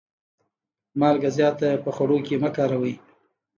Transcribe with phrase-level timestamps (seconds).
[0.99, 2.93] مالګه زیاته په خوړو کي مه کاروئ.